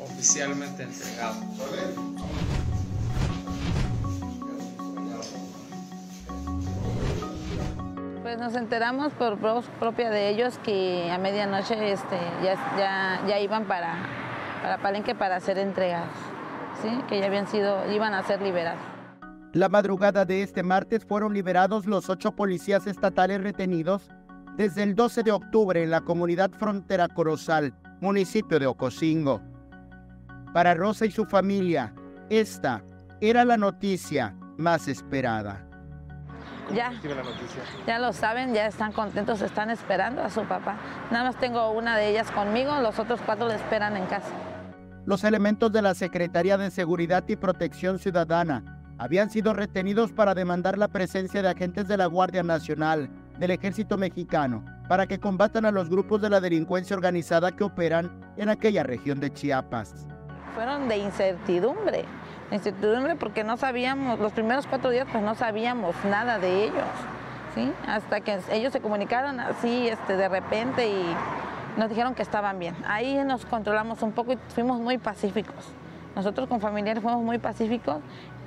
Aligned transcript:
Oficialmente 0.00 0.82
entregado. 0.84 1.34
Pues 8.22 8.38
nos 8.38 8.54
enteramos 8.54 9.12
por 9.14 9.36
propia 9.80 10.10
de 10.10 10.28
ellos 10.28 10.58
que 10.64 11.10
a 11.10 11.18
medianoche 11.18 11.92
este, 11.92 12.16
ya, 12.42 12.54
ya, 12.78 13.26
ya 13.26 13.40
iban 13.40 13.64
para, 13.64 13.96
para 14.62 14.78
Palenque 14.78 15.14
para 15.14 15.40
ser 15.40 15.58
entregados, 15.58 16.14
¿sí? 16.82 16.88
que 17.08 17.18
ya 17.20 17.26
habían 17.26 17.46
sido, 17.48 17.90
iban 17.92 18.14
a 18.14 18.22
ser 18.22 18.40
liberados. 18.40 18.80
La 19.52 19.68
madrugada 19.68 20.24
de 20.24 20.42
este 20.42 20.62
martes 20.62 21.04
fueron 21.04 21.34
liberados 21.34 21.84
los 21.84 22.08
ocho 22.08 22.32
policías 22.32 22.86
estatales 22.86 23.42
retenidos 23.42 24.08
desde 24.56 24.82
el 24.82 24.94
12 24.94 25.22
de 25.22 25.32
octubre 25.32 25.82
en 25.82 25.90
la 25.90 26.02
comunidad 26.02 26.50
frontera 26.50 27.08
Corozal, 27.08 27.74
municipio 28.00 28.58
de 28.58 28.66
Ocosingo. 28.66 29.40
Para 30.52 30.74
Rosa 30.74 31.06
y 31.06 31.10
su 31.10 31.24
familia, 31.24 31.94
esta 32.28 32.82
era 33.20 33.44
la 33.44 33.56
noticia 33.56 34.36
más 34.58 34.88
esperada. 34.88 35.66
Ya, 36.72 36.92
ya 37.86 37.98
lo 37.98 38.12
saben, 38.12 38.54
ya 38.54 38.66
están 38.66 38.92
contentos, 38.92 39.42
están 39.42 39.70
esperando 39.70 40.22
a 40.22 40.30
su 40.30 40.42
papá. 40.44 40.76
Nada 41.10 41.24
más 41.24 41.36
tengo 41.36 41.70
una 41.72 41.96
de 41.96 42.10
ellas 42.10 42.30
conmigo, 42.30 42.80
los 42.80 42.98
otros 42.98 43.20
cuatro 43.24 43.48
le 43.48 43.56
esperan 43.56 43.96
en 43.96 44.06
casa. 44.06 44.30
Los 45.04 45.24
elementos 45.24 45.72
de 45.72 45.82
la 45.82 45.94
Secretaría 45.94 46.56
de 46.56 46.70
Seguridad 46.70 47.24
y 47.26 47.36
Protección 47.36 47.98
Ciudadana 47.98 48.80
habían 48.98 49.30
sido 49.30 49.52
retenidos 49.52 50.12
para 50.12 50.34
demandar 50.34 50.78
la 50.78 50.88
presencia 50.88 51.42
de 51.42 51.48
agentes 51.48 51.88
de 51.88 51.96
la 51.96 52.06
Guardia 52.06 52.44
Nacional, 52.44 53.10
del 53.42 53.50
Ejército 53.50 53.98
Mexicano, 53.98 54.64
para 54.88 55.08
que 55.08 55.18
combatan 55.18 55.64
a 55.64 55.72
los 55.72 55.90
grupos 55.90 56.22
de 56.22 56.30
la 56.30 56.40
delincuencia 56.40 56.94
organizada 56.94 57.50
que 57.50 57.64
operan 57.64 58.12
en 58.36 58.48
aquella 58.48 58.84
región 58.84 59.18
de 59.18 59.32
Chiapas. 59.32 60.06
Fueron 60.54 60.86
de 60.86 60.98
incertidumbre, 60.98 62.04
incertidumbre 62.52 63.16
porque 63.16 63.42
no 63.42 63.56
sabíamos, 63.56 64.20
los 64.20 64.30
primeros 64.30 64.68
cuatro 64.68 64.90
días 64.90 65.08
pues 65.10 65.24
no 65.24 65.34
sabíamos 65.34 65.96
nada 66.08 66.38
de 66.38 66.66
ellos, 66.66 66.86
¿sí? 67.56 67.72
Hasta 67.84 68.20
que 68.20 68.38
ellos 68.52 68.72
se 68.72 68.78
comunicaron 68.78 69.40
así 69.40 69.88
este, 69.88 70.16
de 70.16 70.28
repente 70.28 70.86
y 70.86 71.16
nos 71.76 71.88
dijeron 71.88 72.14
que 72.14 72.22
estaban 72.22 72.60
bien. 72.60 72.76
Ahí 72.86 73.20
nos 73.24 73.44
controlamos 73.44 74.02
un 74.02 74.12
poco 74.12 74.34
y 74.34 74.38
fuimos 74.54 74.78
muy 74.78 74.98
pacíficos. 74.98 75.72
Nosotros 76.14 76.48
con 76.48 76.60
familiares 76.60 77.02
fuimos 77.02 77.24
muy 77.24 77.38
pacíficos 77.38 77.96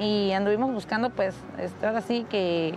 y 0.00 0.32
anduvimos 0.32 0.72
buscando, 0.72 1.10
pues, 1.10 1.34
ahora 1.82 2.00
sí 2.00 2.24
que, 2.30 2.74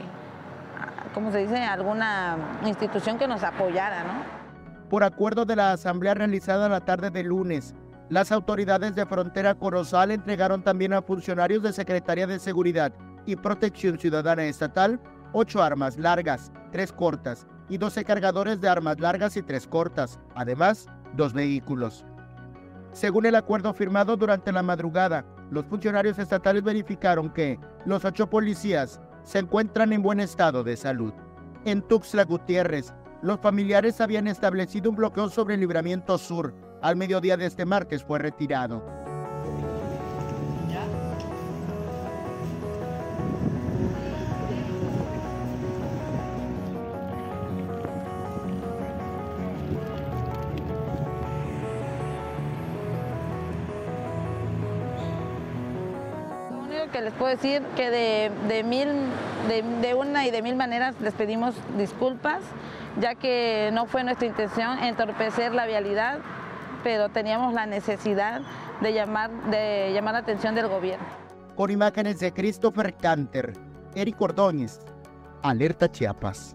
¿cómo 1.14 1.32
se 1.32 1.40
dice?, 1.40 1.58
alguna 1.64 2.38
institución 2.66 3.18
que 3.18 3.28
nos 3.28 3.44
apoyara, 3.44 4.04
¿no? 4.04 4.42
Por 4.90 5.04
acuerdo 5.04 5.46
de 5.46 5.56
la 5.56 5.72
asamblea 5.72 6.14
realizada 6.14 6.68
la 6.68 6.82
tarde 6.82 7.10
de 7.12 7.24
lunes, 7.24 7.74
las 8.10 8.32
autoridades 8.32 8.94
de 8.96 9.06
Frontera 9.06 9.56
Corozal 9.56 10.12
entregaron 10.12 10.64
también 10.64 10.92
a 10.94 11.02
funcionarios 11.02 11.64
de 11.64 11.72
Secretaría 11.72 12.28
de 12.28 12.40
Seguridad 12.40 12.92
y 13.26 13.38
Protección 13.38 13.98
Ciudadana 13.98 14.44
Estatal 14.44 15.00
ocho 15.34 15.64
armas 15.64 15.98
largas, 15.98 16.52
tres 16.72 16.92
cortas 16.92 17.48
y 17.70 17.78
12 17.78 18.04
cargadores 18.04 18.60
de 18.60 18.68
armas 18.68 19.00
largas 19.00 19.38
y 19.38 19.42
tres 19.42 19.66
cortas, 19.68 20.20
además 20.36 20.88
dos 21.14 21.34
vehículos. 21.34 22.06
Según 22.92 23.26
el 23.26 23.36
acuerdo 23.36 23.74
firmado 23.74 24.18
durante 24.18 24.52
la 24.52 24.64
madrugada, 24.64 25.24
los 25.50 25.66
funcionarios 25.66 26.20
estatales 26.20 26.64
verificaron 26.64 27.30
que 27.30 27.60
los 27.86 28.04
ocho 28.04 28.30
policías 28.30 29.00
se 29.24 29.40
encuentran 29.40 29.94
en 29.94 30.02
buen 30.02 30.20
estado 30.20 30.64
de 30.64 30.78
salud. 30.78 31.14
En 31.66 31.82
Tuxtla 31.82 32.26
Gutiérrez, 32.26 32.94
los 33.22 33.40
familiares 33.40 34.02
habían 34.02 34.28
establecido 34.28 34.90
un 34.90 34.96
bloqueo 34.96 35.30
sobre 35.30 35.56
el 35.56 35.62
libramiento 35.62 36.18
sur. 36.18 36.54
Al 36.82 36.96
mediodía 36.96 37.38
de 37.38 37.46
este 37.46 37.66
martes 37.66 38.04
fue 38.04 38.20
retirado. 38.20 39.01
Que 56.90 57.02
les 57.02 57.14
puedo 57.14 57.32
decir 57.32 57.62
que 57.76 57.90
de, 57.90 58.32
de 58.48 58.64
mil, 58.64 58.88
de, 59.48 59.62
de, 59.82 59.94
una 59.94 60.26
y 60.26 60.32
de 60.32 60.42
mil 60.42 60.56
maneras 60.56 60.96
les 61.02 61.14
pedimos 61.14 61.56
disculpas, 61.78 62.42
ya 63.00 63.16
que 63.16 63.70
no 63.74 63.86
fue 63.86 64.04
nuestra 64.04 64.28
intención 64.28 64.80
entorpecer 64.80 65.54
la 65.54 65.66
vialidad, 65.66 66.20
pero 66.84 67.10
teníamos 67.10 67.54
la 67.54 67.66
necesidad 67.66 68.42
de 68.82 68.94
llamar, 68.94 69.32
de 69.50 69.92
llamar 69.94 70.14
la 70.14 70.20
atención 70.20 70.56
del 70.56 70.68
gobierno. 70.68 71.06
Con 71.56 71.70
imágenes 71.70 72.20
de 72.20 72.34
Christopher 72.34 72.96
Canter, 72.96 73.54
Eric 73.96 74.20
Ordóñez, 74.22 74.80
Alerta 75.44 75.92
Chiapas. 75.92 76.54